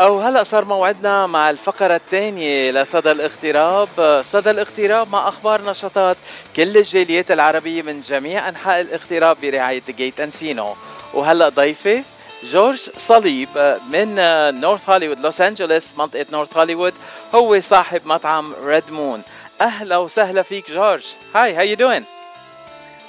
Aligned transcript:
أو 0.00 0.20
هلا 0.20 0.42
صار 0.42 0.64
موعدنا 0.64 1.26
مع 1.26 1.50
الفقرة 1.50 1.96
الثانية 1.96 2.70
لصدى 2.70 3.10
الاغتراب، 3.10 3.88
صدى 4.24 4.50
الاغتراب 4.50 5.12
مع 5.12 5.28
أخبار 5.28 5.70
نشاطات 5.70 6.16
كل 6.56 6.76
الجاليات 6.76 7.30
العربية 7.30 7.82
من 7.82 8.00
جميع 8.00 8.48
أنحاء 8.48 8.80
الاغتراب 8.80 9.36
برعاية 9.42 9.82
جيت 9.88 10.20
أنسينو، 10.20 10.74
وهلا 11.14 11.48
ضيفي 11.48 12.02
جورج 12.44 12.90
صليب 12.96 13.78
من 13.92 14.14
نورث 14.60 14.90
هوليوود 14.90 15.20
لوس 15.20 15.40
أنجلوس 15.40 15.94
منطقة 15.98 16.26
نورث 16.32 16.56
هوليوود 16.56 16.94
هو 17.34 17.60
صاحب 17.60 18.06
مطعم 18.06 18.54
ريد 18.64 18.90
مون. 18.90 19.22
أهلا 19.60 19.96
وسهلا 19.96 20.42
فيك 20.42 20.70
جورج. 20.70 21.02
Hi, 21.34 21.52
how 21.52 21.62
you 21.62 21.76
doing? 21.76 22.19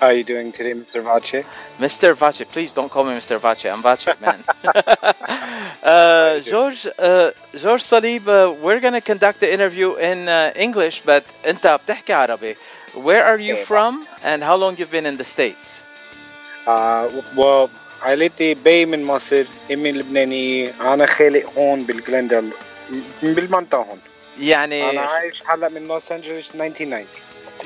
How 0.00 0.08
are 0.08 0.12
you 0.12 0.24
doing 0.24 0.52
today, 0.52 0.74
Mr. 0.74 1.02
Vache? 1.02 1.44
Mr. 1.78 2.14
Vache, 2.14 2.44
please 2.54 2.72
don't 2.74 2.90
call 2.90 3.04
me 3.04 3.14
Mr. 3.14 3.38
Vache. 3.40 3.66
I'm 3.72 3.82
Vache, 3.82 4.14
man. 4.20 4.40
uh, 5.82 6.38
George, 6.40 6.86
uh, 6.98 7.30
George 7.56 7.82
Salib, 7.82 8.28
uh, 8.28 8.52
we're 8.52 8.80
going 8.80 8.92
to 8.92 9.00
conduct 9.00 9.40
the 9.40 9.50
interview 9.52 9.94
in 9.96 10.28
uh, 10.28 10.52
English, 10.54 11.00
but 11.00 11.24
أنت 11.46 11.66
بتحكي 11.86 12.12
عربي. 12.12 12.56
Where 12.94 13.24
are 13.24 13.38
you 13.38 13.54
Okay. 13.54 13.64
from 13.64 14.06
and 14.22 14.42
how 14.42 14.56
long 14.56 14.76
you've 14.76 14.90
been 14.90 15.06
in 15.06 15.16
the 15.16 15.24
States? 15.24 15.82
Uh, 16.66 17.08
well, 17.36 17.70
عائلتي 18.02 18.54
بي 18.54 18.86
من 18.86 19.04
مصر 19.04 19.44
امي 19.72 19.92
لبنانية 19.92 20.74
انا 20.80 21.06
خالق 21.06 21.52
هون 21.58 21.82
بالجلندل 21.82 22.50
بالمنطقة 23.22 23.78
هون 23.82 23.98
يعني 24.40 24.90
انا 24.90 25.00
عايش 25.00 25.42
هلا 25.46 25.68
من 25.68 25.84
لوس 25.88 26.12
انجلوس 26.12 26.50
1990 26.54 27.06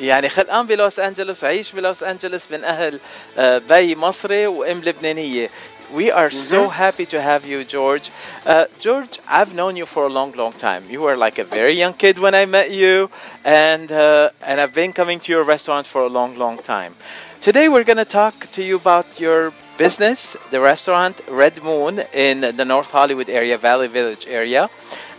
يعني 0.01 0.29
خلقان 0.29 0.67
بلوس 0.67 1.01
أنجلوس 1.01 1.45
عايش 1.45 1.73
بلوس 1.73 2.03
أنجلوس 2.03 2.51
من 2.51 2.65
أهل 2.65 3.01
uh, 3.37 3.41
بي 3.41 3.97
مصري 3.97 4.47
وأم 4.47 4.81
لبنانية. 4.81 5.51
We 5.93 6.09
are 6.13 6.31
so 6.31 6.69
happy 6.69 7.05
to 7.07 7.21
have 7.21 7.45
you, 7.45 7.65
George. 7.65 8.13
Uh, 8.47 8.67
George, 8.79 9.19
I've 9.27 9.55
known 9.55 9.75
you 9.75 9.87
for 9.87 10.07
a 10.07 10.09
long, 10.09 10.31
long 10.33 10.53
time. 10.53 10.85
You 10.89 11.01
were 11.01 11.17
like 11.17 11.39
a 11.39 11.45
very 11.45 11.75
young 11.75 11.95
kid 11.95 12.17
when 12.21 12.33
I 12.33 12.47
met 12.47 12.71
you, 12.71 13.11
and 13.45 13.91
uh, 13.91 14.31
and 14.47 14.61
I've 14.61 14.73
been 14.73 14.93
coming 14.93 15.19
to 15.19 15.33
your 15.33 15.43
restaurant 15.43 15.89
for 15.89 16.03
a 16.03 16.07
long, 16.07 16.37
long 16.37 16.59
time. 16.59 16.95
Today, 17.41 17.69
we're 17.69 17.85
going 17.85 17.97
to 17.97 18.05
talk 18.23 18.35
to 18.53 18.63
you 18.63 18.77
about 18.77 19.19
your 19.19 19.53
business, 19.79 20.37
the 20.51 20.61
restaurant 20.61 21.23
Red 21.27 21.63
Moon 21.63 22.05
in 22.13 22.55
the 22.55 22.65
North 22.65 22.91
Hollywood 22.91 23.29
area, 23.29 23.57
Valley 23.59 23.89
Village 23.89 24.27
area, 24.29 24.71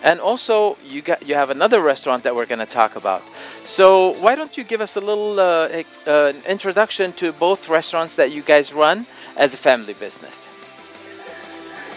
and 0.06 0.20
also 0.20 0.78
you 0.86 1.02
got 1.02 1.26
you 1.26 1.34
have 1.34 1.50
another 1.50 1.82
restaurant 1.82 2.22
that 2.22 2.34
we're 2.36 2.46
going 2.46 2.60
to 2.60 2.72
talk 2.80 2.94
about. 2.94 3.22
So 3.64 4.14
why 4.22 4.36
don't 4.36 4.56
you 4.56 4.62
give 4.62 4.80
us 4.80 4.96
a 4.96 5.00
little 5.00 5.40
uh, 5.40 5.82
uh, 6.06 6.32
an 6.32 6.42
introduction 6.48 7.12
to 7.14 7.32
both 7.32 7.68
restaurants 7.68 8.14
that 8.14 8.30
you 8.30 8.42
guys 8.42 8.72
run 8.72 9.06
as 9.36 9.52
a 9.52 9.56
family 9.56 9.94
business? 9.94 10.48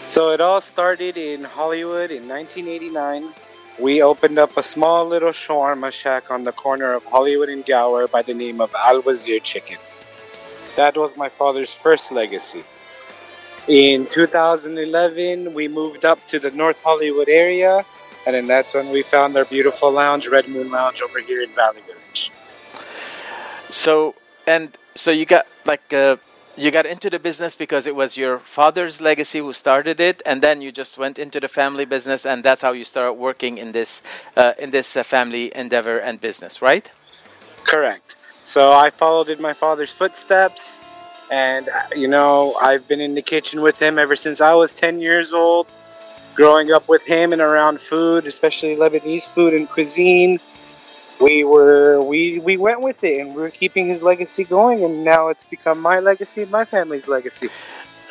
So 0.08 0.32
it 0.32 0.40
all 0.40 0.60
started 0.60 1.16
in 1.16 1.44
Hollywood 1.44 2.10
in 2.10 2.26
1989. 2.28 3.30
We 3.78 4.02
opened 4.02 4.40
up 4.40 4.56
a 4.56 4.62
small 4.62 5.06
little 5.06 5.30
shawarma 5.30 5.92
shack 5.92 6.32
on 6.32 6.42
the 6.42 6.52
corner 6.52 6.92
of 6.92 7.04
Hollywood 7.04 7.48
and 7.48 7.64
Gower 7.64 8.08
by 8.08 8.22
the 8.22 8.34
name 8.34 8.60
of 8.60 8.74
Al 8.74 9.02
Wazir 9.02 9.38
Chicken. 9.38 9.78
That 10.74 10.96
was 10.96 11.16
my 11.16 11.28
father's 11.28 11.72
first 11.72 12.10
legacy. 12.10 12.64
In 13.68 14.06
2011, 14.06 15.54
we 15.54 15.68
moved 15.68 16.04
up 16.04 16.18
to 16.26 16.40
the 16.40 16.50
North 16.50 16.80
Hollywood 16.82 17.28
area, 17.28 17.84
and 18.26 18.34
then 18.34 18.46
that's 18.46 18.74
when 18.74 18.90
we 18.90 19.02
found 19.02 19.36
our 19.36 19.44
beautiful 19.44 19.90
lounge, 19.90 20.28
Red 20.28 20.48
Moon 20.48 20.70
Lounge, 20.70 21.02
over 21.02 21.20
here 21.20 21.42
in 21.42 21.50
Valley 21.50 21.80
Village. 21.86 22.30
So 23.70 24.14
and 24.46 24.76
so 24.94 25.10
you 25.10 25.26
got 25.26 25.46
like 25.64 25.92
uh, 25.92 26.16
you 26.56 26.70
got 26.70 26.86
into 26.86 27.08
the 27.08 27.18
business 27.18 27.56
because 27.56 27.86
it 27.86 27.94
was 27.94 28.16
your 28.16 28.38
father's 28.38 29.00
legacy 29.00 29.38
who 29.38 29.52
started 29.52 30.00
it, 30.00 30.20
and 30.26 30.42
then 30.42 30.60
you 30.60 30.72
just 30.72 30.98
went 30.98 31.18
into 31.18 31.40
the 31.40 31.48
family 31.48 31.84
business, 31.84 32.26
and 32.26 32.44
that's 32.44 32.62
how 32.62 32.72
you 32.72 32.84
started 32.84 33.14
working 33.14 33.58
in 33.58 33.72
this 33.72 34.02
uh, 34.36 34.52
in 34.58 34.70
this 34.70 34.96
uh, 34.96 35.02
family 35.02 35.52
endeavor 35.54 35.98
and 35.98 36.20
business, 36.20 36.60
right? 36.60 36.90
Correct. 37.64 38.16
So 38.44 38.72
I 38.72 38.90
followed 38.90 39.28
in 39.28 39.40
my 39.40 39.52
father's 39.52 39.92
footsteps, 39.92 40.80
and 41.30 41.68
uh, 41.68 41.82
you 41.94 42.08
know 42.08 42.54
I've 42.60 42.86
been 42.88 43.00
in 43.00 43.14
the 43.14 43.22
kitchen 43.22 43.60
with 43.60 43.80
him 43.80 43.98
ever 43.98 44.16
since 44.16 44.40
I 44.40 44.54
was 44.54 44.74
10 44.74 45.00
years 45.00 45.32
old. 45.32 45.72
Growing 46.40 46.72
up 46.72 46.88
with 46.88 47.02
him 47.02 47.34
and 47.34 47.42
around 47.42 47.82
food, 47.82 48.26
especially 48.26 48.74
Lebanese 48.74 49.28
food 49.28 49.52
and 49.52 49.68
cuisine, 49.68 50.40
we 51.20 51.44
were 51.44 52.00
we 52.00 52.38
we 52.38 52.56
went 52.56 52.80
with 52.80 53.04
it, 53.04 53.20
and 53.20 53.34
we're 53.36 53.50
keeping 53.50 53.88
his 53.88 54.00
legacy 54.00 54.44
going. 54.44 54.82
And 54.82 55.04
now 55.04 55.28
it's 55.28 55.44
become 55.44 55.78
my 55.78 56.00
legacy 56.00 56.46
my 56.46 56.64
family's 56.64 57.06
legacy. 57.08 57.50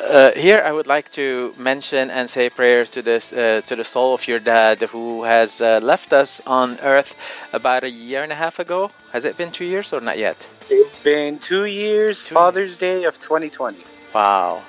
Uh, 0.00 0.30
here, 0.36 0.62
I 0.64 0.70
would 0.70 0.86
like 0.86 1.10
to 1.12 1.52
mention 1.58 2.08
and 2.08 2.30
say 2.30 2.46
a 2.46 2.50
prayer 2.52 2.84
to 2.84 3.02
this 3.02 3.32
uh, 3.32 3.62
to 3.66 3.74
the 3.74 3.84
soul 3.84 4.14
of 4.14 4.28
your 4.28 4.38
dad, 4.38 4.78
who 4.94 5.24
has 5.24 5.60
uh, 5.60 5.80
left 5.82 6.12
us 6.12 6.40
on 6.46 6.78
Earth 6.82 7.16
about 7.52 7.82
a 7.82 7.90
year 7.90 8.22
and 8.22 8.30
a 8.30 8.36
half 8.36 8.60
ago. 8.60 8.92
Has 9.12 9.24
it 9.24 9.36
been 9.36 9.50
two 9.50 9.64
years 9.64 9.92
or 9.92 10.00
not 10.00 10.18
yet? 10.18 10.46
It's 10.70 11.02
been 11.02 11.40
two 11.40 11.64
years, 11.64 12.24
Two 12.24 12.36
Father's 12.36 12.78
Day 12.78 13.02
of 13.02 13.18
2020. 13.18 13.89
واو 14.13 14.59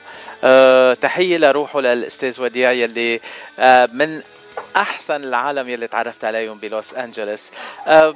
أه 0.45 0.95
تحية 0.95 1.37
لروحه 1.39 1.81
للأستاذ 1.81 2.41
وديع 2.41 2.73
يلي 2.73 3.21
أه 3.59 3.89
من 3.93 4.23
أحسن 4.77 5.25
العالم 5.25 5.69
يلي 5.69 5.87
تعرفت 5.87 6.25
عليهم 6.25 6.59
بلوس 6.59 6.95
أنجلوس 6.95 7.51
أه 7.87 8.15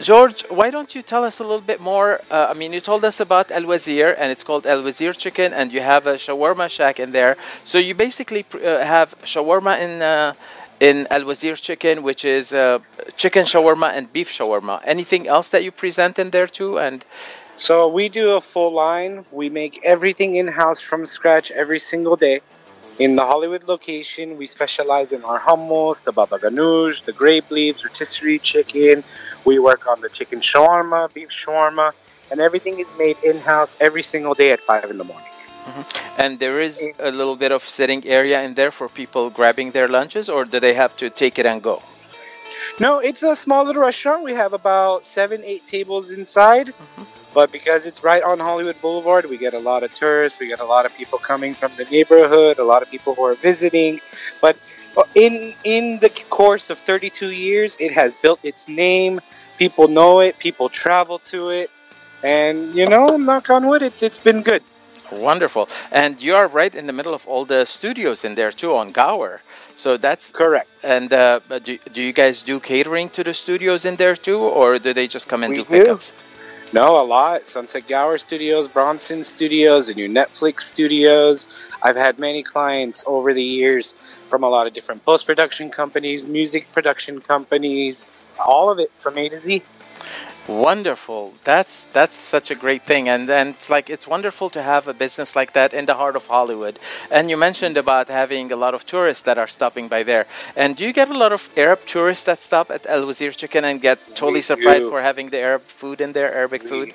George, 0.00 0.42
why 0.48 0.68
don't 0.70 0.96
you 0.96 1.02
tell 1.02 1.22
us 1.22 1.38
a 1.38 1.44
little 1.44 1.60
bit 1.60 1.80
more? 1.80 2.20
Uh, 2.28 2.48
I 2.50 2.54
mean, 2.54 2.72
you 2.72 2.80
told 2.80 3.04
us 3.04 3.20
about 3.20 3.52
Al 3.52 3.64
Wazir, 3.66 4.16
and 4.18 4.32
it's 4.32 4.42
called 4.42 4.66
Al 4.66 4.82
Wazir 4.82 5.12
Chicken, 5.12 5.52
and 5.52 5.72
you 5.72 5.80
have 5.80 6.08
a 6.08 6.14
shawarma 6.14 6.68
shack 6.68 6.98
in 6.98 7.12
there. 7.12 7.36
So 7.64 7.78
you 7.78 7.94
basically 7.94 8.42
pr- 8.42 8.58
uh, 8.58 8.84
have 8.84 9.14
shawarma 9.20 9.78
in 9.78 10.02
uh, 10.02 10.32
in 10.80 11.06
Al 11.10 11.24
Wazir 11.24 11.54
Chicken, 11.54 12.02
which 12.02 12.24
is 12.24 12.52
uh, 12.52 12.80
chicken 13.16 13.44
shawarma 13.44 13.92
and 13.92 14.12
beef 14.12 14.28
shawarma. 14.28 14.80
Anything 14.84 15.28
else 15.28 15.50
that 15.50 15.62
you 15.62 15.70
present 15.70 16.18
in 16.18 16.30
there 16.30 16.48
too? 16.48 16.80
And 16.80 17.04
so 17.57 17.87
we 17.87 18.07
do 18.07 18.35
a 18.35 18.41
full 18.41 18.71
line. 18.71 19.25
We 19.31 19.49
make 19.49 19.81
everything 19.83 20.35
in 20.35 20.47
house 20.47 20.79
from 20.79 21.05
scratch 21.07 21.49
every 21.49 21.79
single 21.79 22.15
day. 22.15 22.41
In 22.99 23.15
the 23.15 23.25
Hollywood 23.25 23.63
location, 23.67 24.37
we 24.37 24.47
specialize 24.47 25.11
in 25.11 25.23
our 25.23 25.39
hummus, 25.39 26.03
the 26.03 26.11
baba 26.11 26.37
ganoush, 26.37 27.03
the 27.05 27.13
grape 27.13 27.49
leaves, 27.49 27.83
rotisserie 27.83 28.39
chicken. 28.39 29.03
We 29.43 29.57
work 29.59 29.87
on 29.87 30.01
the 30.01 30.09
chicken 30.09 30.39
shawarma, 30.39 31.13
beef 31.13 31.29
shawarma, 31.29 31.93
and 32.31 32.39
everything 32.39 32.79
is 32.79 32.87
made 32.97 33.17
in 33.23 33.37
house 33.39 33.75
every 33.79 34.03
single 34.03 34.35
day 34.35 34.51
at 34.51 34.61
five 34.61 34.89
in 34.89 34.97
the 34.97 35.03
morning. 35.03 35.27
Mm-hmm. 35.65 36.21
And 36.21 36.39
there 36.39 36.59
is 36.59 36.87
a 36.99 37.11
little 37.11 37.35
bit 37.35 37.51
of 37.51 37.63
sitting 37.63 38.05
area 38.05 38.41
in 38.43 38.53
there 38.53 38.71
for 38.71 38.87
people 38.87 39.29
grabbing 39.29 39.71
their 39.71 39.87
lunches, 39.87 40.29
or 40.29 40.45
do 40.45 40.59
they 40.59 40.75
have 40.75 40.95
to 40.97 41.09
take 41.09 41.39
it 41.39 41.45
and 41.45 41.61
go? 41.61 41.81
No, 42.79 42.99
it's 42.99 43.23
a 43.23 43.35
small 43.35 43.63
little 43.65 43.81
restaurant. 43.81 44.23
We 44.23 44.33
have 44.33 44.53
about 44.53 45.03
seven, 45.03 45.43
eight 45.43 45.65
tables 45.67 46.11
inside. 46.11 46.67
Mm-hmm. 46.67 47.16
But 47.37 47.51
because 47.51 47.85
it's 47.85 48.03
right 48.03 48.23
on 48.23 48.39
Hollywood 48.39 48.81
Boulevard, 48.81 49.25
we 49.25 49.37
get 49.37 49.53
a 49.53 49.59
lot 49.59 49.83
of 49.83 49.93
tourists. 49.93 50.39
We 50.39 50.47
get 50.47 50.59
a 50.59 50.65
lot 50.65 50.87
of 50.87 50.97
people 50.97 51.19
coming 51.19 51.53
from 51.53 51.71
the 51.77 51.85
neighborhood. 51.85 52.57
A 52.57 52.63
lot 52.63 52.81
of 52.81 52.89
people 52.89 53.13
who 53.13 53.23
are 53.25 53.35
visiting. 53.35 54.01
But 54.41 54.57
uh, 54.97 55.03
in 55.13 55.53
in 55.63 55.99
the 55.99 56.09
course 56.31 56.71
of 56.71 56.79
32 56.79 57.29
years, 57.29 57.77
it 57.79 57.91
has 57.93 58.15
built 58.15 58.39
its 58.41 58.67
name. 58.67 59.21
People 59.59 59.87
know 59.87 60.19
it. 60.19 60.39
People 60.39 60.67
travel 60.67 61.19
to 61.31 61.49
it, 61.51 61.69
and 62.23 62.73
you 62.73 62.89
know, 62.89 63.05
knock 63.17 63.51
on 63.51 63.67
wood, 63.67 63.83
it's 63.83 64.01
it's 64.01 64.17
been 64.17 64.41
good. 64.41 64.63
Wonderful. 65.11 65.69
And 65.91 66.19
you 66.19 66.33
are 66.33 66.47
right 66.47 66.73
in 66.73 66.87
the 66.87 66.93
middle 66.99 67.13
of 67.13 67.27
all 67.27 67.45
the 67.45 67.65
studios 67.65 68.25
in 68.25 68.33
there 68.33 68.51
too 68.51 68.75
on 68.75 68.87
Gower. 68.91 69.41
So 69.75 69.95
that's 69.95 70.31
Correct. 70.31 70.67
and 70.83 71.13
uh, 71.13 71.39
do, 71.63 71.77
do 71.93 72.01
you 72.01 72.13
guys 72.13 72.41
do 72.41 72.59
catering 72.59 73.09
to 73.09 73.23
the 73.23 73.35
studios 73.35 73.85
in 73.85 73.97
there 73.97 74.15
too, 74.15 74.39
or 74.39 74.79
do 74.79 74.91
they 74.91 75.07
just 75.07 75.27
come 75.29 75.43
and 75.43 75.51
We 75.53 75.63
do 75.63 75.85
do. 75.85 75.99
No, 76.73 77.01
a 77.01 77.05
lot. 77.05 77.47
Sunset 77.47 77.87
Gower 77.87 78.17
Studios, 78.17 78.67
Bronson 78.67 79.23
Studios, 79.23 79.87
and 79.87 79.95
new 79.95 80.09
Netflix 80.09 80.63
studios. 80.63 81.47
I've 81.81 81.95
had 81.95 82.19
many 82.19 82.43
clients 82.43 83.05
over 83.07 83.33
the 83.33 83.43
years 83.43 83.93
from 84.27 84.43
a 84.43 84.49
lot 84.49 84.67
of 84.67 84.73
different 84.73 85.05
post 85.05 85.25
production 85.25 85.69
companies, 85.69 86.27
music 86.27 86.69
production 86.73 87.21
companies, 87.21 88.05
all 88.37 88.69
of 88.69 88.79
it 88.79 88.91
from 88.99 89.17
A 89.17 89.29
to 89.29 89.39
Z. 89.39 89.63
Wonderful. 90.47 91.33
That's 91.43 91.85
that's 91.91 92.15
such 92.15 92.51
a 92.51 92.55
great 92.55 92.83
thing, 92.83 93.09
and 93.09 93.29
and 93.29 93.55
it's 93.55 93.69
like 93.69 93.89
it's 93.89 94.07
wonderful 94.07 94.49
to 94.51 94.63
have 94.63 94.87
a 94.87 94.93
business 94.93 95.35
like 95.35 95.51
that 95.51 95.73
in 95.73 95.85
the 95.85 95.95
heart 95.95 96.15
of 96.15 96.27
Hollywood. 96.27 96.79
And 97.11 97.29
you 97.29 97.35
mentioned 97.35 97.75
about 97.75 98.07
having 98.07 98.49
a 98.53 98.55
lot 98.55 98.73
of 98.73 98.85
tourists 98.85 99.23
that 99.23 99.37
are 99.37 99.47
stopping 99.47 99.89
by 99.89 100.03
there. 100.03 100.25
And 100.55 100.77
do 100.77 100.85
you 100.85 100.93
get 100.93 101.09
a 101.09 101.17
lot 101.17 101.33
of 101.33 101.49
Arab 101.57 101.85
tourists 101.85 102.23
that 102.23 102.37
stop 102.37 102.71
at 102.71 102.85
Al 102.85 103.05
Wazir 103.05 103.31
Chicken 103.31 103.65
and 103.65 103.81
get 103.81 103.99
totally 104.15 104.39
We 104.39 104.41
surprised 104.41 104.87
for 104.87 105.01
having 105.01 105.31
the 105.31 105.39
Arab 105.39 105.63
food 105.63 105.99
in 105.99 106.13
there, 106.13 106.33
Arabic 106.33 106.63
food? 106.63 106.93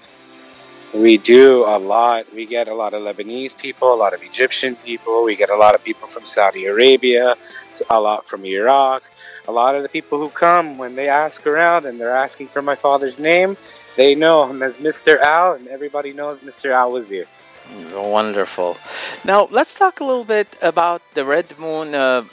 We 0.94 1.16
do 1.16 1.64
a 1.64 1.78
lot. 1.78 2.26
We 2.34 2.44
get 2.44 2.68
a 2.68 2.74
lot 2.74 2.92
of 2.92 3.02
Lebanese 3.02 3.56
people, 3.56 3.94
a 3.94 3.96
lot 3.96 4.12
of 4.12 4.22
Egyptian 4.22 4.76
people. 4.76 5.24
We 5.24 5.36
get 5.36 5.48
a 5.48 5.56
lot 5.56 5.74
of 5.74 5.82
people 5.82 6.06
from 6.06 6.26
Saudi 6.26 6.66
Arabia, 6.66 7.36
a 7.88 8.00
lot 8.00 8.26
from 8.26 8.44
Iraq. 8.44 9.02
A 9.48 9.52
lot 9.52 9.74
of 9.74 9.82
the 9.82 9.88
people 9.88 10.18
who 10.18 10.28
come, 10.28 10.78
when 10.78 10.94
they 10.94 11.08
ask 11.08 11.46
around 11.46 11.86
and 11.86 11.98
they're 11.98 12.14
asking 12.14 12.48
for 12.48 12.62
my 12.62 12.76
father's 12.76 13.18
name, 13.18 13.56
they 13.96 14.14
know 14.14 14.46
him 14.46 14.62
as 14.62 14.78
Mr. 14.78 15.18
Al, 15.18 15.54
and 15.54 15.66
everybody 15.66 16.12
knows 16.12 16.40
Mr. 16.40 16.70
Al 16.70 16.92
Wazir. 16.92 17.24
Wonderful. 17.94 18.76
Now 19.24 19.48
let's 19.50 19.74
talk 19.74 20.00
a 20.00 20.04
little 20.04 20.24
bit 20.24 20.56
about 20.60 21.02
the 21.14 21.24
Red 21.24 21.58
Moon 21.58 21.94
uh, 21.94 22.24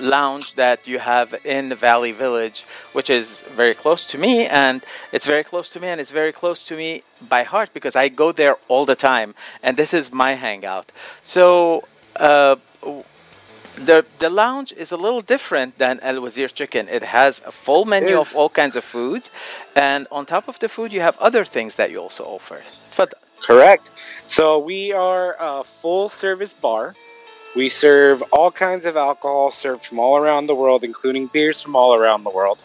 lounge 0.00 0.54
that 0.54 0.86
you 0.86 0.98
have 0.98 1.34
in 1.44 1.74
Valley 1.74 2.12
Village, 2.12 2.64
which 2.92 3.10
is 3.10 3.42
very 3.54 3.74
close 3.74 4.06
to 4.06 4.18
me, 4.18 4.46
and 4.46 4.84
it's 5.12 5.26
very 5.26 5.44
close 5.44 5.70
to 5.70 5.80
me, 5.80 5.88
and 5.88 6.00
it's 6.00 6.10
very 6.10 6.32
close 6.32 6.64
to 6.66 6.76
me 6.76 7.02
by 7.28 7.42
heart 7.42 7.70
because 7.72 7.96
I 7.96 8.08
go 8.08 8.32
there 8.32 8.56
all 8.68 8.84
the 8.84 8.96
time, 8.96 9.34
and 9.62 9.76
this 9.76 9.92
is 9.94 10.12
my 10.12 10.34
hangout. 10.34 10.92
So. 11.22 11.84
Uh, 12.16 12.56
the 13.84 14.04
the 14.18 14.28
lounge 14.28 14.72
is 14.72 14.90
a 14.90 14.96
little 14.96 15.20
different 15.20 15.78
than 15.78 16.00
Al 16.00 16.20
Wazir 16.20 16.48
Chicken. 16.48 16.88
It 16.88 17.04
has 17.04 17.40
a 17.46 17.52
full 17.52 17.84
menu 17.84 18.18
of 18.18 18.34
all 18.34 18.48
kinds 18.48 18.74
of 18.74 18.82
foods, 18.82 19.30
and 19.76 20.08
on 20.10 20.26
top 20.26 20.48
of 20.48 20.58
the 20.58 20.68
food, 20.68 20.92
you 20.92 21.00
have 21.00 21.16
other 21.18 21.44
things 21.44 21.76
that 21.76 21.90
you 21.92 21.98
also 21.98 22.24
offer. 22.24 22.62
Correct. 23.46 23.90
So 24.26 24.58
we 24.58 24.92
are 24.92 25.36
a 25.38 25.64
full 25.64 26.08
service 26.08 26.54
bar. 26.54 26.94
We 27.58 27.70
serve 27.70 28.22
all 28.30 28.52
kinds 28.52 28.86
of 28.86 28.96
alcohol 28.96 29.50
served 29.50 29.84
from 29.84 29.98
all 29.98 30.16
around 30.16 30.46
the 30.46 30.54
world, 30.54 30.84
including 30.84 31.26
beers 31.26 31.60
from 31.60 31.74
all 31.74 31.92
around 31.92 32.22
the 32.22 32.30
world. 32.30 32.62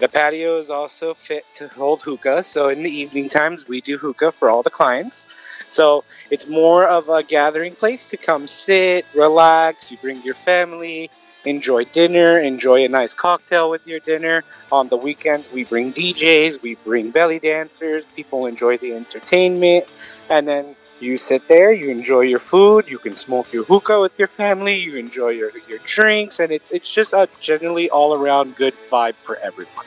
The 0.00 0.08
patio 0.08 0.58
is 0.58 0.70
also 0.70 1.12
fit 1.12 1.44
to 1.56 1.68
hold 1.68 2.00
hookah, 2.00 2.42
so 2.42 2.70
in 2.70 2.82
the 2.82 2.90
evening 2.90 3.28
times 3.28 3.68
we 3.68 3.82
do 3.82 3.98
hookah 3.98 4.32
for 4.32 4.48
all 4.48 4.62
the 4.62 4.70
clients. 4.70 5.26
So 5.68 6.04
it's 6.30 6.48
more 6.48 6.86
of 6.86 7.10
a 7.10 7.22
gathering 7.22 7.74
place 7.74 8.06
to 8.12 8.16
come 8.16 8.46
sit, 8.46 9.04
relax, 9.14 9.92
you 9.92 9.98
bring 9.98 10.22
your 10.22 10.34
family, 10.34 11.10
enjoy 11.44 11.84
dinner, 11.84 12.40
enjoy 12.40 12.82
a 12.82 12.88
nice 12.88 13.12
cocktail 13.12 13.68
with 13.68 13.86
your 13.86 14.00
dinner. 14.00 14.42
On 14.72 14.88
the 14.88 14.96
weekends, 14.96 15.52
we 15.52 15.64
bring 15.64 15.92
DJs, 15.92 16.62
we 16.62 16.76
bring 16.76 17.10
belly 17.10 17.40
dancers, 17.40 18.04
people 18.16 18.46
enjoy 18.46 18.78
the 18.78 18.94
entertainment, 18.94 19.84
and 20.30 20.48
then 20.48 20.76
you 21.00 21.16
sit 21.18 21.46
there, 21.48 21.72
you 21.72 21.90
enjoy 21.90 22.20
your 22.20 22.38
food, 22.38 22.88
you 22.88 22.98
can 22.98 23.16
smoke 23.16 23.52
your 23.52 23.64
hookah 23.64 24.00
with 24.00 24.18
your 24.18 24.28
family, 24.28 24.76
you 24.76 24.96
enjoy 24.96 25.30
your, 25.30 25.50
your 25.68 25.78
drinks, 25.84 26.40
and 26.40 26.52
it's 26.52 26.70
it's 26.70 26.92
just 26.92 27.12
a 27.12 27.28
generally 27.40 27.90
all 27.90 28.16
around 28.16 28.56
good 28.56 28.74
vibe 28.90 29.14
for 29.26 29.36
everyone. 29.36 29.86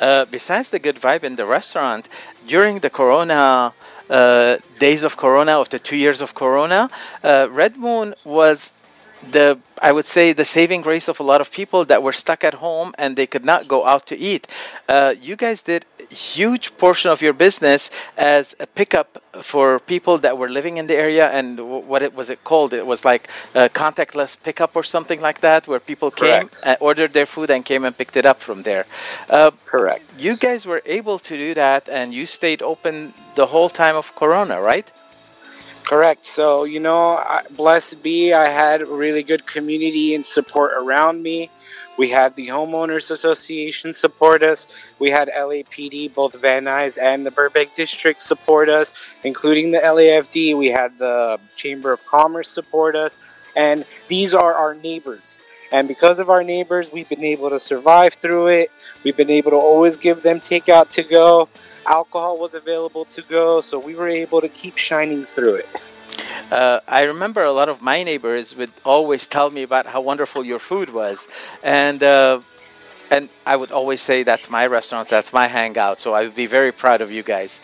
Uh, 0.00 0.24
besides 0.26 0.70
the 0.70 0.78
good 0.78 0.96
vibe 0.96 1.24
in 1.24 1.36
the 1.36 1.44
restaurant, 1.44 2.08
during 2.46 2.78
the 2.80 2.90
Corona 2.90 3.72
uh, 4.08 4.56
days 4.78 5.02
of 5.02 5.16
Corona, 5.16 5.58
of 5.58 5.68
the 5.70 5.78
two 5.78 5.96
years 5.96 6.20
of 6.20 6.34
Corona, 6.34 6.88
uh, 7.24 7.48
Red 7.50 7.76
Moon 7.76 8.14
was 8.24 8.72
the 9.30 9.58
I 9.82 9.92
would 9.92 10.06
say 10.06 10.32
the 10.32 10.44
saving 10.44 10.82
grace 10.82 11.08
of 11.08 11.20
a 11.20 11.22
lot 11.22 11.40
of 11.40 11.50
people 11.50 11.84
that 11.84 12.02
were 12.02 12.12
stuck 12.12 12.44
at 12.44 12.54
home 12.54 12.94
and 12.98 13.16
they 13.16 13.26
could 13.26 13.44
not 13.44 13.68
go 13.68 13.86
out 13.86 14.06
to 14.06 14.16
eat. 14.16 14.46
Uh, 14.88 15.14
you 15.20 15.36
guys 15.36 15.62
did 15.62 15.84
huge 16.10 16.76
portion 16.78 17.10
of 17.10 17.22
your 17.22 17.32
business 17.32 17.90
as 18.16 18.54
a 18.60 18.66
pickup 18.66 19.22
for 19.42 19.78
people 19.78 20.18
that 20.18 20.36
were 20.36 20.48
living 20.48 20.76
in 20.76 20.86
the 20.86 20.94
area, 20.94 21.28
and 21.30 21.58
what 21.88 22.02
it 22.02 22.14
was 22.14 22.30
it 22.30 22.42
called? 22.44 22.72
It 22.72 22.86
was 22.86 23.04
like 23.04 23.28
a 23.54 23.68
contactless 23.68 24.36
pickup 24.42 24.74
or 24.74 24.82
something 24.82 25.20
like 25.20 25.40
that, 25.40 25.68
where 25.68 25.80
people 25.80 26.10
came, 26.10 26.50
ordered 26.80 27.12
their 27.12 27.26
food, 27.26 27.50
and 27.50 27.64
came 27.64 27.84
and 27.84 27.96
picked 27.96 28.16
it 28.16 28.26
up 28.26 28.40
from 28.40 28.62
there. 28.62 28.86
Uh, 29.30 29.50
Correct. 29.66 30.04
You 30.18 30.36
guys 30.36 30.66
were 30.66 30.82
able 30.84 31.18
to 31.20 31.36
do 31.36 31.54
that, 31.54 31.88
and 31.88 32.12
you 32.12 32.26
stayed 32.26 32.62
open 32.62 33.12
the 33.34 33.46
whole 33.46 33.68
time 33.68 33.96
of 33.96 34.14
Corona, 34.14 34.60
right? 34.60 34.90
Correct. 35.84 36.26
So, 36.26 36.64
you 36.64 36.80
know, 36.80 37.18
blessed 37.56 38.02
be, 38.02 38.34
I 38.34 38.48
had 38.48 38.86
really 38.86 39.22
good 39.22 39.46
community 39.46 40.14
and 40.14 40.24
support 40.24 40.72
around 40.76 41.22
me. 41.22 41.50
We 41.98 42.08
had 42.08 42.34
the 42.36 42.48
Homeowners 42.48 43.10
Association 43.10 43.92
support 43.92 44.42
us. 44.42 44.68
We 44.98 45.10
had 45.10 45.28
LAPD, 45.28 46.14
both 46.14 46.34
Van 46.34 46.64
Nuys 46.64 46.98
and 47.02 47.26
the 47.26 47.30
Burbank 47.30 47.74
District 47.74 48.22
support 48.22 48.70
us, 48.70 48.94
including 49.24 49.72
the 49.72 49.80
LAFD. 49.80 50.56
We 50.56 50.68
had 50.68 50.98
the 50.98 51.38
Chamber 51.56 51.92
of 51.92 52.04
Commerce 52.06 52.48
support 52.48 52.96
us. 52.96 53.18
And 53.54 53.84
these 54.06 54.34
are 54.34 54.54
our 54.54 54.74
neighbors. 54.74 55.40
And 55.72 55.86
because 55.86 56.18
of 56.18 56.30
our 56.30 56.42
neighbors, 56.42 56.90
we've 56.90 57.08
been 57.08 57.24
able 57.24 57.50
to 57.50 57.60
survive 57.60 58.14
through 58.14 58.46
it. 58.46 58.70
We've 59.04 59.16
been 59.16 59.30
able 59.30 59.50
to 59.50 59.58
always 59.58 59.98
give 59.98 60.22
them 60.22 60.40
takeout 60.40 60.88
to 60.92 61.02
go 61.02 61.48
alcohol 61.88 62.38
was 62.38 62.54
available 62.54 63.04
to 63.06 63.22
go, 63.22 63.60
so 63.60 63.78
we 63.78 63.94
were 63.94 64.08
able 64.08 64.40
to 64.40 64.48
keep 64.48 64.76
shining 64.76 65.24
through 65.24 65.54
it. 65.54 65.68
Uh, 66.50 66.80
I 66.88 67.02
remember 67.02 67.44
a 67.44 67.52
lot 67.52 67.68
of 67.68 67.82
my 67.82 68.02
neighbors 68.02 68.56
would 68.56 68.72
always 68.84 69.26
tell 69.26 69.50
me 69.50 69.62
about 69.62 69.86
how 69.86 70.00
wonderful 70.00 70.44
your 70.44 70.58
food 70.58 70.90
was, 70.90 71.28
and 71.62 72.02
uh, 72.02 72.40
and 73.10 73.28
I 73.46 73.56
would 73.56 73.70
always 73.70 74.00
say 74.00 74.22
that's 74.22 74.50
my 74.50 74.66
restaurant, 74.66 75.08
that's 75.08 75.32
my 75.32 75.46
hangout. 75.46 76.00
So 76.00 76.14
I 76.14 76.22
would 76.22 76.34
be 76.34 76.46
very 76.46 76.72
proud 76.72 77.00
of 77.00 77.10
you 77.10 77.22
guys. 77.22 77.60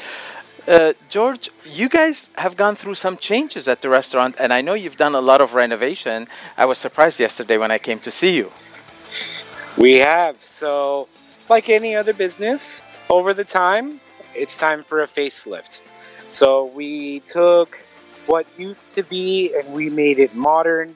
Uh, 0.66 0.94
George, 1.10 1.50
you 1.64 1.88
guys 1.88 2.30
have 2.36 2.56
gone 2.56 2.74
through 2.74 2.94
some 2.94 3.16
changes 3.18 3.68
at 3.68 3.82
the 3.82 3.90
restaurant, 3.90 4.36
and 4.38 4.52
I 4.52 4.62
know 4.62 4.72
you've 4.72 4.96
done 4.96 5.14
a 5.14 5.20
lot 5.20 5.40
of 5.42 5.54
renovation. 5.54 6.26
I 6.56 6.64
was 6.64 6.78
surprised 6.78 7.20
yesterday 7.20 7.58
when 7.58 7.70
I 7.70 7.78
came 7.78 8.00
to 8.00 8.10
see 8.10 8.36
you. 8.36 8.50
We 9.76 9.94
have. 9.96 10.42
So, 10.42 11.08
like 11.50 11.68
any 11.68 11.94
other 11.94 12.14
business, 12.14 12.82
over 13.10 13.34
the 13.34 13.44
time, 13.44 14.00
it's 14.34 14.56
time 14.56 14.82
for 14.82 15.02
a 15.02 15.06
facelift. 15.06 15.80
So 16.30 16.64
we 16.66 17.20
took 17.20 17.78
what 18.26 18.46
used 18.58 18.92
to 18.92 19.02
be 19.02 19.54
and 19.54 19.72
we 19.72 19.90
made 19.90 20.18
it 20.18 20.34
modern. 20.34 20.94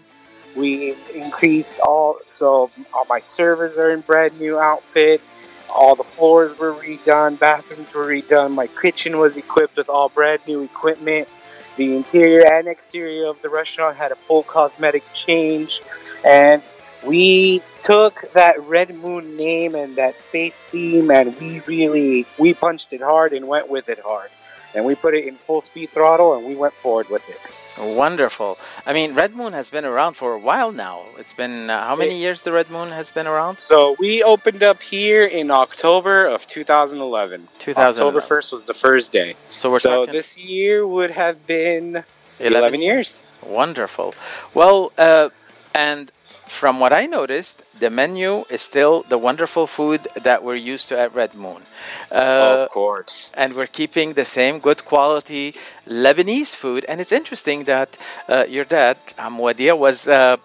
We 0.56 0.96
increased 1.14 1.78
all, 1.80 2.18
so 2.28 2.70
all 2.92 3.04
my 3.08 3.20
servers 3.20 3.76
are 3.78 3.90
in 3.90 4.00
brand 4.00 4.38
new 4.40 4.58
outfits. 4.58 5.32
All 5.70 5.94
the 5.94 6.04
floors 6.04 6.58
were 6.58 6.72
redone, 6.74 7.38
bathrooms 7.38 7.92
were 7.94 8.06
redone. 8.06 8.54
My 8.54 8.66
kitchen 8.66 9.18
was 9.18 9.36
equipped 9.36 9.76
with 9.76 9.88
all 9.88 10.08
brand 10.08 10.40
new 10.46 10.62
equipment. 10.62 11.28
The 11.76 11.94
interior 11.94 12.44
and 12.52 12.66
exterior 12.66 13.28
of 13.28 13.40
the 13.42 13.50
restaurant 13.50 13.96
had 13.96 14.10
a 14.10 14.16
full 14.16 14.42
cosmetic 14.42 15.04
change. 15.14 15.80
And 16.24 16.62
we 17.04 17.62
took 17.82 18.32
that 18.32 18.60
Red 18.62 18.94
Moon 18.96 19.36
name 19.36 19.74
and 19.74 19.96
that 19.96 20.20
space 20.20 20.64
theme 20.64 21.10
and 21.10 21.38
we 21.38 21.60
really 21.60 22.26
we 22.38 22.54
punched 22.54 22.92
it 22.92 23.00
hard 23.00 23.32
and 23.32 23.46
went 23.46 23.68
with 23.68 23.88
it 23.88 24.00
hard. 24.00 24.30
And 24.74 24.84
we 24.84 24.94
put 24.94 25.14
it 25.14 25.24
in 25.24 25.36
full 25.36 25.60
speed 25.60 25.90
throttle 25.90 26.36
and 26.36 26.46
we 26.46 26.54
went 26.54 26.74
forward 26.74 27.08
with 27.08 27.28
it. 27.28 27.38
Wonderful. 27.78 28.58
I 28.86 28.92
mean, 28.92 29.14
Red 29.14 29.34
Moon 29.34 29.52
has 29.52 29.70
been 29.70 29.84
around 29.84 30.14
for 30.14 30.32
a 30.32 30.38
while 30.38 30.72
now. 30.72 31.04
It's 31.16 31.32
been 31.32 31.70
uh, 31.70 31.84
how 31.84 31.96
many 31.96 32.18
years 32.18 32.42
the 32.42 32.50
Red 32.50 32.70
Moon 32.70 32.88
has 32.88 33.10
been 33.12 33.26
around? 33.26 33.60
So 33.60 33.94
we 34.00 34.22
opened 34.22 34.62
up 34.62 34.82
here 34.82 35.24
in 35.24 35.50
October 35.50 36.26
of 36.26 36.46
2011. 36.46 37.48
2011. 37.58 38.02
October 38.02 38.20
1st 38.20 38.52
was 38.52 38.64
the 38.64 38.74
first 38.74 39.12
day. 39.12 39.36
So 39.50 39.70
we're 39.70 39.78
so 39.78 40.00
talking... 40.00 40.12
this 40.12 40.36
year 40.36 40.86
would 40.86 41.12
have 41.12 41.46
been 41.46 42.02
11, 42.40 42.56
11 42.58 42.82
years. 42.82 43.22
Wonderful. 43.46 44.14
Well, 44.54 44.92
uh, 44.98 45.28
and 45.74 46.10
from 46.48 46.80
what 46.80 46.92
I 46.92 47.06
noticed, 47.06 47.62
the 47.78 47.90
menu 47.90 48.44
is 48.50 48.62
still 48.62 49.04
the 49.08 49.18
wonderful 49.18 49.66
food 49.66 50.08
that 50.14 50.42
we're 50.42 50.54
used 50.54 50.88
to 50.88 50.98
at 50.98 51.14
Red 51.14 51.34
Moon. 51.34 51.62
Uh, 52.10 52.66
of 52.66 52.70
course. 52.70 53.30
And 53.34 53.54
we're 53.54 53.66
keeping 53.66 54.14
the 54.14 54.24
same 54.24 54.58
good 54.58 54.84
quality 54.84 55.54
Lebanese 55.86 56.54
food. 56.56 56.84
And 56.88 57.00
it's 57.00 57.12
interesting 57.12 57.64
that 57.64 57.96
uh, 58.28 58.44
your 58.48 58.64
dad, 58.64 58.96
Amwadia, 59.18 59.76
was, 59.76 60.08
uh, 60.08 60.36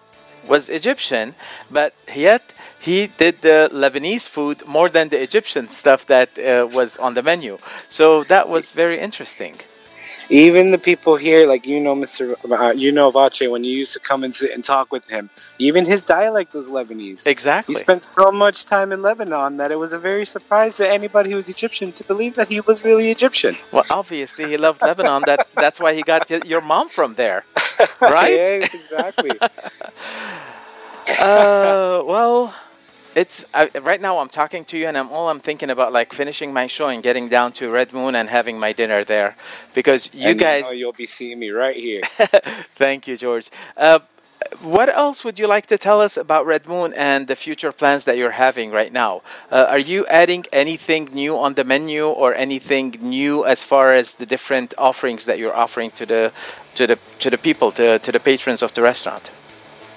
was 0.46 0.68
Egyptian, 0.68 1.34
but 1.70 1.94
yet 2.14 2.42
he 2.78 3.06
did 3.06 3.40
the 3.40 3.70
Lebanese 3.72 4.28
food 4.28 4.66
more 4.66 4.88
than 4.88 5.08
the 5.08 5.20
Egyptian 5.22 5.68
stuff 5.68 6.04
that 6.06 6.38
uh, 6.38 6.68
was 6.70 6.96
on 6.98 7.14
the 7.14 7.22
menu. 7.22 7.58
So 7.88 8.24
that 8.24 8.48
was 8.48 8.72
very 8.72 9.00
interesting. 9.00 9.56
Even 10.30 10.70
the 10.70 10.78
people 10.78 11.16
here, 11.16 11.46
like 11.46 11.66
you 11.66 11.80
know, 11.80 11.94
Mr. 11.94 12.36
Uh, 12.50 12.72
you 12.72 12.92
know 12.92 13.10
Vache, 13.10 13.50
when 13.50 13.64
you 13.64 13.76
used 13.76 13.92
to 13.92 14.00
come 14.00 14.24
and 14.24 14.34
sit 14.34 14.50
and 14.52 14.64
talk 14.64 14.90
with 14.90 15.06
him, 15.06 15.30
even 15.58 15.84
his 15.84 16.02
dialect 16.02 16.54
was 16.54 16.70
Lebanese. 16.70 17.26
Exactly. 17.26 17.74
He 17.74 17.78
spent 17.78 18.04
so 18.04 18.30
much 18.30 18.64
time 18.64 18.92
in 18.92 19.02
Lebanon 19.02 19.58
that 19.58 19.70
it 19.70 19.76
was 19.76 19.92
a 19.92 19.98
very 19.98 20.24
surprise 20.24 20.76
to 20.78 20.90
anybody 20.90 21.30
who 21.30 21.36
was 21.36 21.48
Egyptian 21.48 21.92
to 21.92 22.04
believe 22.04 22.34
that 22.36 22.48
he 22.48 22.60
was 22.60 22.84
really 22.84 23.10
Egyptian. 23.10 23.56
Well, 23.72 23.84
obviously 23.90 24.46
he 24.46 24.56
loved 24.56 24.82
Lebanon. 24.82 25.22
That 25.26 25.48
that's 25.54 25.80
why 25.80 25.94
he 25.94 26.02
got 26.02 26.30
your 26.46 26.60
mom 26.60 26.88
from 26.88 27.14
there, 27.14 27.44
right? 28.00 28.34
yeah, 28.34 28.68
exactly. 28.72 29.32
uh, 31.08 32.02
well 32.06 32.54
it's 33.14 33.44
I, 33.54 33.68
right 33.82 34.00
now 34.00 34.18
i'm 34.18 34.28
talking 34.28 34.64
to 34.66 34.78
you 34.78 34.86
and 34.86 34.96
i'm 34.98 35.10
all 35.10 35.28
i'm 35.28 35.40
thinking 35.40 35.70
about 35.70 35.92
like 35.92 36.12
finishing 36.12 36.52
my 36.52 36.66
show 36.66 36.88
and 36.88 37.02
getting 37.02 37.28
down 37.28 37.52
to 37.52 37.70
red 37.70 37.92
moon 37.92 38.14
and 38.14 38.28
having 38.28 38.58
my 38.58 38.72
dinner 38.72 39.04
there 39.04 39.36
because 39.74 40.10
you 40.12 40.28
and 40.30 40.38
guys 40.38 40.72
you 40.72 40.86
will 40.86 40.92
be 40.92 41.06
seeing 41.06 41.38
me 41.38 41.50
right 41.50 41.76
here 41.76 42.02
thank 42.76 43.06
you 43.06 43.16
george 43.16 43.50
uh, 43.76 43.98
what 44.62 44.88
else 44.88 45.24
would 45.24 45.38
you 45.38 45.46
like 45.46 45.66
to 45.66 45.78
tell 45.78 46.00
us 46.00 46.16
about 46.16 46.46
Red 46.46 46.66
Moon 46.66 46.92
and 46.94 47.26
the 47.26 47.36
future 47.36 47.72
plans 47.72 48.04
that 48.04 48.16
you're 48.16 48.32
having 48.32 48.70
right 48.70 48.92
now? 48.92 49.22
Uh, 49.50 49.66
are 49.68 49.78
you 49.78 50.06
adding 50.06 50.44
anything 50.52 51.06
new 51.12 51.38
on 51.38 51.54
the 51.54 51.64
menu 51.64 52.06
or 52.06 52.34
anything 52.34 52.96
new 53.00 53.44
as 53.44 53.64
far 53.64 53.92
as 53.92 54.16
the 54.16 54.26
different 54.26 54.74
offerings 54.78 55.24
that 55.26 55.38
you're 55.38 55.54
offering 55.54 55.90
to 55.92 56.06
the 56.06 56.32
to 56.74 56.86
the 56.86 56.98
to 57.20 57.30
the 57.30 57.38
people 57.38 57.70
to, 57.72 57.98
to 57.98 58.12
the 58.12 58.20
patrons 58.20 58.62
of 58.62 58.74
the 58.74 58.82
restaurant? 58.82 59.30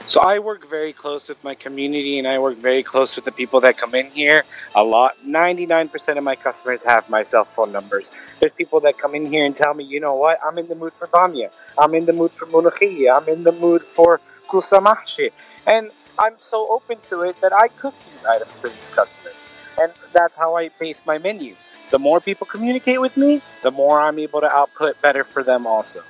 So 0.07 0.21
I 0.21 0.39
work 0.39 0.69
very 0.69 0.93
close 0.93 1.27
with 1.27 1.43
my 1.43 1.53
community 1.53 2.17
and 2.17 2.25
I 2.25 2.39
work 2.39 2.55
very 2.55 2.81
close 2.81 3.17
with 3.17 3.25
the 3.25 3.31
people 3.33 3.59
that 3.61 3.77
come 3.77 3.93
in 3.93 4.05
here. 4.05 4.43
A 4.73 4.81
lot, 4.81 5.17
99% 5.25 6.17
of 6.17 6.23
my 6.23 6.35
customers 6.35 6.81
have 6.85 7.09
my 7.09 7.25
cell 7.25 7.43
phone 7.43 7.73
numbers. 7.73 8.09
There's 8.39 8.53
people 8.53 8.79
that 8.81 8.97
come 8.97 9.15
in 9.15 9.25
here 9.25 9.45
and 9.45 9.53
tell 9.53 9.73
me, 9.73 9.83
you 9.83 9.99
know 9.99 10.15
what, 10.15 10.39
I'm 10.45 10.57
in 10.57 10.69
the 10.69 10.75
mood 10.75 10.93
for 10.93 11.07
bamia. 11.07 11.51
I'm 11.77 11.93
in 11.93 12.05
the 12.05 12.13
mood 12.13 12.31
for 12.31 12.45
mulukhiyya. 12.45 13.17
I'm 13.17 13.27
in 13.27 13.43
the 13.43 13.51
mood 13.51 13.81
for 13.83 14.21
kusamahshi. 14.47 15.33
And 15.65 15.91
I'm 16.17 16.35
so 16.39 16.65
open 16.69 16.99
to 17.09 17.23
it 17.23 17.41
that 17.41 17.53
I 17.53 17.67
cook 17.67 17.93
these 18.09 18.25
items 18.25 18.51
for 18.61 18.69
these 18.69 18.89
customers. 18.95 19.35
And 19.77 19.91
that's 20.13 20.37
how 20.37 20.55
I 20.55 20.69
base 20.79 21.05
my 21.05 21.17
menu. 21.17 21.55
The 21.89 21.99
more 21.99 22.21
people 22.21 22.47
communicate 22.47 23.01
with 23.01 23.17
me, 23.17 23.41
the 23.61 23.71
more 23.71 23.99
I'm 23.99 24.19
able 24.19 24.39
to 24.39 24.49
output 24.49 25.01
better 25.01 25.25
for 25.25 25.43
them 25.43 25.67
also. 25.67 26.01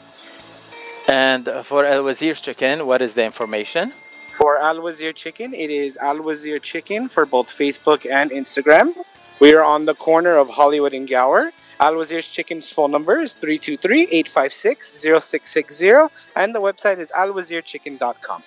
And 1.08 1.49
for 1.62 1.85
El 1.85 2.04
Wazir 2.04 2.35
Chicken, 2.35 2.87
what 2.87 3.02
is 3.02 3.14
the 3.14 3.25
information? 3.25 3.92
For 4.37 4.58
Al 4.58 4.80
Wazir 4.80 5.12
Chicken, 5.12 5.54
it 5.54 5.70
is 5.70 5.97
Al 5.97 6.23
Wazir 6.23 6.61
Chicken 6.61 7.08
for 7.08 7.26
both 7.26 7.49
Facebook 7.49 8.08
and 8.08 8.30
Instagram. 8.30 8.94
We 9.40 9.54
are 9.54 9.64
on 9.64 9.85
the 9.85 9.94
corner 9.94 10.37
of 10.37 10.50
Hollywood 10.50 10.94
and 10.94 11.08
Gower. 11.08 11.52
Al 11.80 11.94
Wazir's 11.94 12.26
Chicken's 12.26 12.73
phone 12.73 12.90
number 12.90 13.20
is 13.20 13.38
323-856-0660 13.38 16.11
and 16.37 16.54
the 16.54 16.61
website 16.61 16.99
is 16.99 17.11
alwazirchicken.com. 17.12 18.42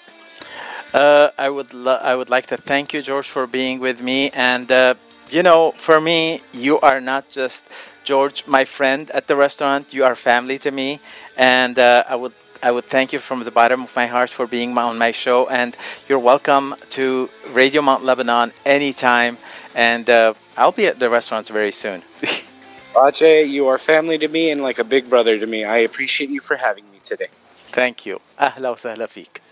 Uh, 0.93 1.29
I 1.37 1.49
would 1.49 1.73
lo- 1.73 1.99
I 2.01 2.15
would 2.15 2.29
like 2.29 2.47
to 2.47 2.57
thank 2.57 2.91
you, 2.93 3.01
George, 3.01 3.29
for 3.29 3.47
being 3.47 3.79
with 3.79 4.01
me. 4.01 4.29
And 4.31 4.69
uh, 4.71 4.95
you 5.29 5.43
know, 5.43 5.71
for 5.77 6.01
me, 6.01 6.41
you 6.51 6.81
are 6.81 6.99
not 6.99 7.29
just 7.29 7.63
George, 8.03 8.45
my 8.45 8.65
friend 8.65 9.09
at 9.11 9.27
the 9.27 9.37
restaurant. 9.37 9.93
You 9.93 10.03
are 10.03 10.15
family 10.15 10.59
to 10.59 10.71
me, 10.71 10.99
and 11.37 11.79
uh, 11.79 12.03
I 12.09 12.15
would 12.15 12.33
I 12.63 12.71
would 12.71 12.85
thank 12.85 13.13
you 13.13 13.19
from 13.19 13.43
the 13.43 13.51
bottom 13.51 13.83
of 13.83 13.95
my 13.95 14.07
heart 14.07 14.29
for 14.29 14.45
being 14.45 14.77
on 14.77 14.97
my 14.97 15.11
show. 15.11 15.47
And 15.47 15.75
you're 16.07 16.19
welcome 16.19 16.75
to 16.91 17.29
Radio 17.49 17.81
Mount 17.81 18.03
Lebanon 18.03 18.51
anytime. 18.65 19.37
And 19.73 20.09
uh, 20.09 20.33
I'll 20.57 20.71
be 20.71 20.85
at 20.85 20.99
the 20.99 21.09
restaurants 21.09 21.49
very 21.49 21.71
soon. 21.71 22.03
Ajay, 22.94 23.48
you 23.48 23.68
are 23.68 23.78
family 23.78 24.18
to 24.18 24.28
me 24.28 24.50
and 24.50 24.62
like 24.62 24.78
a 24.78 24.84
big 24.84 25.10
brother 25.10 25.38
to 25.38 25.46
me. 25.46 25.64
I 25.64 25.78
appreciate 25.78 26.30
you 26.30 26.40
for 26.40 26.56
having 26.56 26.84
me 26.90 26.98
today. 27.04 27.28
thank 27.72 28.06
you. 28.06 28.20
أهلا 28.40 28.70
وسهلا 28.70 29.06
فيك. 29.06 29.42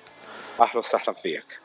أهلا 0.61 0.79
وسهلا 0.79 1.13
فيك. 1.13 1.65